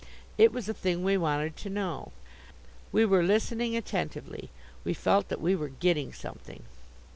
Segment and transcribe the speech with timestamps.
[0.35, 2.11] It was a thing we wanted to know.
[2.91, 4.49] We were listening attentively.
[4.83, 6.63] We felt that we were "getting something."